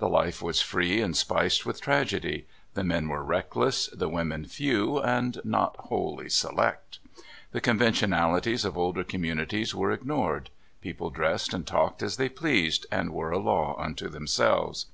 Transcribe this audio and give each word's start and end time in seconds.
The 0.00 0.08
life 0.10 0.42
was 0.42 0.60
free 0.60 1.00
and 1.00 1.16
spiced 1.16 1.64
with 1.64 1.80
tragedy. 1.80 2.46
The 2.74 2.84
men 2.84 3.08
were 3.08 3.24
reckless, 3.24 3.86
the 3.86 4.10
women 4.10 4.44
few 4.44 4.98
and 4.98 5.40
not 5.44 5.76
wholly 5.78 6.28
select. 6.28 6.98
The 7.52 7.60
convemionalities 7.62 8.66
of 8.66 8.76
older 8.76 9.02
commu 9.02 9.32
nities 9.32 9.72
were 9.72 9.90
ignored. 9.90 10.50
People 10.82 11.08
dressed 11.08 11.54
and 11.54 11.66
talked 11.66 12.02
as 12.02 12.18
they 12.18 12.28
pleased, 12.28 12.84
and 12.92 13.14
were 13.14 13.30
a 13.30 13.38
law 13.38 13.74
unto 13.80 14.10
themselves. 14.10 14.88